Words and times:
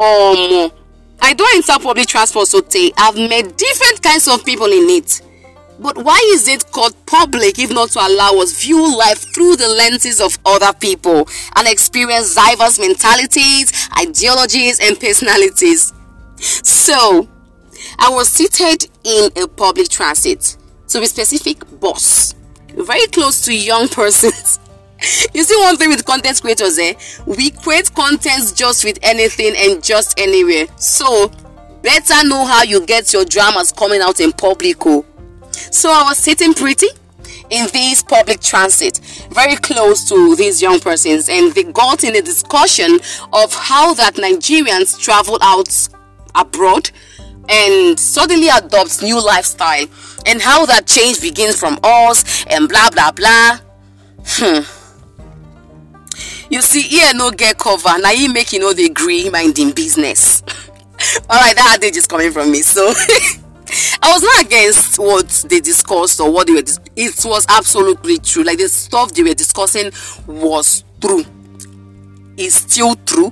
um 0.00 0.70
i 1.20 1.34
don 1.34 1.46
enter 1.54 1.78
public 1.78 2.06
transport 2.06 2.48
sotey 2.48 2.90
i've 2.96 3.16
met 3.16 3.56
different 3.58 4.02
kinds 4.02 4.26
of 4.28 4.44
people 4.44 4.66
in 4.66 4.88
it. 4.88 5.20
But 5.78 5.96
why 5.96 6.20
is 6.34 6.46
it 6.46 6.70
called 6.72 6.94
public 7.06 7.58
if 7.58 7.72
not 7.72 7.88
to 7.92 8.00
allow 8.00 8.32
us 8.42 8.62
view 8.62 8.98
life 8.98 9.32
through 9.34 9.56
the 9.56 9.68
lenses 9.68 10.20
of 10.20 10.38
other 10.44 10.74
people 10.74 11.26
and 11.56 11.66
experience 11.66 12.34
diverse 12.34 12.78
mentalities 12.78 13.88
ideologies 13.98 14.78
and 14.80 15.00
personalities? 15.00 15.92
So 16.38 17.28
i 17.98 18.10
was 18.10 18.28
seated 18.28 18.90
in 19.04 19.30
a 19.42 19.48
public 19.48 19.88
transit 19.88 20.56
to 20.88 21.00
be 21.00 21.06
specific 21.06 21.62
bus. 21.80 22.34
Very 22.74 23.06
close 23.06 23.42
to 23.46 23.54
young 23.54 23.88
persons 23.88 24.60
you 25.34 25.42
see 25.42 25.56
one 25.58 25.76
thing 25.76 25.88
with 25.88 26.04
content 26.04 26.40
creators 26.40 26.78
eh? 26.78 26.94
We 27.26 27.50
create 27.50 27.94
contents 27.94 28.52
just 28.52 28.84
with 28.84 28.98
anything 29.02 29.54
and 29.56 29.82
just 29.82 30.18
anywhere. 30.18 30.66
So 30.76 31.30
better 31.82 32.26
know 32.26 32.44
how 32.44 32.62
you 32.62 32.84
get 32.84 33.12
your 33.12 33.24
dramas 33.24 33.72
coming 33.72 34.00
out 34.00 34.20
in 34.20 34.32
public 34.32 34.76
oh. 34.86 35.04
So 35.52 35.90
i 35.90 36.02
was 36.02 36.18
sitting 36.18 36.52
pretty 36.54 36.88
in 37.48 37.66
this 37.72 38.02
public 38.02 38.40
transit 38.40 38.98
very 39.30 39.56
close 39.56 40.06
to 40.08 40.36
these 40.36 40.60
young 40.62 40.78
persons 40.78 41.28
and 41.28 41.52
they 41.52 41.64
got 41.64 42.04
in 42.04 42.14
a 42.16 42.22
discussion 42.22 43.00
of 43.32 43.52
how 43.54 43.94
that 43.94 44.14
nigerians 44.14 45.00
travel 45.00 45.38
out 45.40 45.88
abroad 46.34 46.90
and 47.48 47.98
suddenly 47.98 48.48
adopts 48.48 49.02
new 49.02 49.24
lifestyle 49.24 49.86
and 50.26 50.40
how 50.42 50.66
that 50.66 50.86
change 50.86 51.20
begins 51.20 51.58
from 51.58 51.78
us 51.82 52.44
and 52.46 52.68
blah 52.68 52.90
blah 52.90 53.10
blah. 53.10 53.58
Hmm 54.26 54.79
you 56.50 56.60
see 56.62 56.82
here 56.82 57.12
no 57.14 57.30
get 57.30 57.58
cover. 57.58 57.98
Now 57.98 58.10
you 58.10 58.32
make 58.32 58.52
you 58.52 58.58
know 58.58 58.72
they 58.72 58.86
agree 58.86 59.30
minding 59.30 59.72
business. 59.72 60.42
All 61.30 61.38
right 61.38 61.56
that 61.56 61.76
adage 61.78 61.96
is 61.96 62.06
coming 62.06 62.30
from 62.32 62.50
me 62.50 62.60
so. 62.62 62.92
I 64.02 64.12
was 64.12 64.22
not 64.22 64.44
against 64.44 64.98
what 64.98 65.28
they 65.48 65.60
discussed 65.60 66.20
or 66.20 66.30
what 66.30 66.48
they 66.48 66.54
were 66.54 66.62
dis- 66.62 66.80
it 66.96 67.24
was 67.24 67.46
absolutely 67.48 68.18
true. 68.18 68.42
Like 68.42 68.58
the 68.58 68.68
stuff 68.68 69.12
they 69.12 69.22
were 69.22 69.34
discussing 69.34 69.92
was 70.26 70.84
true. 71.00 71.24
Is 72.36 72.54
still 72.54 72.96
true. 73.06 73.30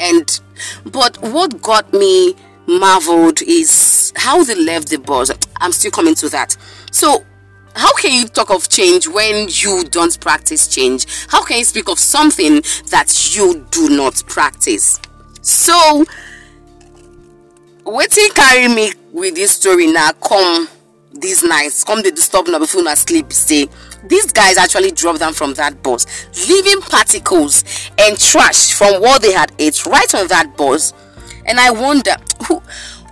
And 0.00 0.40
but 0.86 1.18
what 1.20 1.60
got 1.60 1.92
me 1.92 2.34
marveled 2.66 3.42
is 3.42 4.12
how 4.16 4.42
they 4.44 4.54
left 4.54 4.88
the 4.88 4.98
bus. 4.98 5.30
I'm 5.60 5.72
still 5.72 5.90
coming 5.90 6.14
to 6.16 6.28
that. 6.30 6.56
So 6.90 7.24
how 7.78 7.94
can 7.94 8.12
you 8.12 8.26
talk 8.26 8.50
of 8.50 8.68
change 8.68 9.06
when 9.06 9.46
you 9.48 9.84
don't 9.84 10.18
practice 10.20 10.66
change? 10.66 11.06
How 11.28 11.44
can 11.44 11.58
you 11.58 11.64
speak 11.64 11.88
of 11.88 11.98
something 11.98 12.62
that 12.90 13.36
you 13.36 13.66
do 13.70 13.88
not 13.88 14.22
practice? 14.26 14.98
So, 15.42 16.04
waiting 17.84 18.28
carry 18.34 18.68
me 18.68 18.92
with 19.12 19.36
this 19.36 19.52
story 19.52 19.86
now 19.86 20.10
come 20.12 20.68
these 21.14 21.42
nights, 21.42 21.84
come 21.84 22.02
the 22.02 22.10
disturb 22.10 22.48
now 22.48 22.58
before 22.58 22.86
I 22.86 22.94
sleep 22.94 23.32
say 23.32 23.68
these 24.04 24.32
guys 24.32 24.56
actually 24.56 24.90
dropped 24.90 25.20
them 25.20 25.32
from 25.32 25.54
that 25.54 25.82
bus, 25.82 26.06
leaving 26.48 26.80
particles 26.80 27.64
and 27.98 28.18
trash 28.18 28.72
from 28.74 29.00
what 29.00 29.22
they 29.22 29.32
had 29.32 29.52
ate 29.58 29.86
right 29.86 30.14
on 30.14 30.26
that 30.28 30.56
bus. 30.56 30.92
And 31.46 31.58
I 31.58 31.70
wonder 31.70 32.16
who 32.46 32.60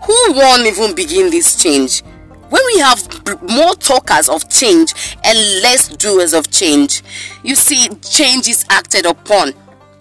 who 0.07 0.33
won't 0.35 0.67
even 0.67 0.95
begin 0.95 1.31
this 1.31 1.61
change? 1.61 2.03
When 2.49 2.63
we 2.67 2.79
have 2.81 3.43
more 3.43 3.75
talkers 3.75 4.29
of 4.29 4.49
change 4.49 4.95
and 5.25 5.39
less 5.63 5.89
doers 5.89 6.33
of 6.33 6.51
change, 6.51 7.03
you 7.43 7.55
see, 7.55 7.89
change 7.97 8.49
is 8.49 8.65
acted 8.71 9.07
upon 9.07 9.53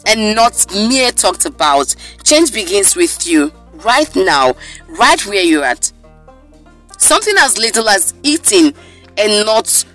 and 0.06 0.36
not 0.36 0.66
mere 0.74 1.12
talked 1.12 1.46
about. 1.46 1.96
Change 2.24 2.54
begins 2.54 2.96
with 2.96 3.28
you 3.28 3.52
right 3.84 4.16
now, 4.16 4.54
right 4.90 5.26
where 5.26 5.44
you're 5.44 5.64
at. 5.64 5.92
Something 6.98 7.36
as 7.40 7.58
little 7.58 7.90
as 7.90 8.14
eating 8.24 8.74
and 9.18 9.46
not 9.46 9.86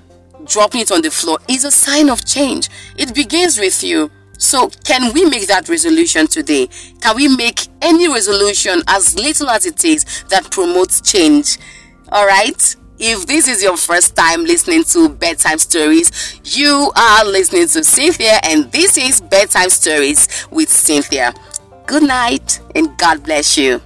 dropping 0.44 0.80
it 0.82 0.90
on 0.90 1.02
the 1.02 1.10
floor 1.10 1.38
is 1.48 1.64
a 1.64 1.70
sign 1.70 2.10
of 2.10 2.24
change. 2.24 2.68
It 2.96 3.14
begins 3.14 3.58
with 3.58 3.82
you. 3.82 4.10
So, 4.38 4.70
can 4.84 5.12
we 5.12 5.26
make 5.26 5.46
that 5.48 5.68
resolution 5.68 6.26
today? 6.26 6.68
Can 7.02 7.14
we 7.16 7.28
make 7.28 7.68
any 7.82 8.08
resolution 8.08 8.82
as 8.88 9.14
little 9.14 9.50
as 9.50 9.66
it 9.66 9.84
is 9.84 10.24
that 10.30 10.50
promotes 10.50 11.02
change? 11.02 11.58
All 12.12 12.26
right. 12.26 12.76
If 12.98 13.26
this 13.26 13.48
is 13.48 13.62
your 13.62 13.76
first 13.78 14.14
time 14.14 14.44
listening 14.44 14.84
to 14.84 15.08
bedtime 15.08 15.58
stories, 15.58 16.10
you 16.44 16.92
are 16.94 17.24
listening 17.24 17.66
to 17.68 17.82
Cynthia, 17.82 18.38
and 18.42 18.70
this 18.72 18.98
is 18.98 19.22
bedtime 19.22 19.70
stories 19.70 20.46
with 20.50 20.68
Cynthia. 20.68 21.32
Good 21.86 22.02
night, 22.02 22.60
and 22.74 22.98
God 22.98 23.22
bless 23.22 23.56
you. 23.56 23.80